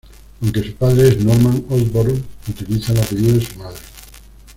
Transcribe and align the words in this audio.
Aunque 0.41 0.63
su 0.63 0.73
padre 0.73 1.09
es 1.09 1.23
"Norman 1.23 1.63
Osborn", 1.69 2.23
utiliza 2.49 2.91
el 2.91 3.01
apellido 3.01 3.33
de 3.37 3.45
su 3.45 3.59
madre. 3.59 3.77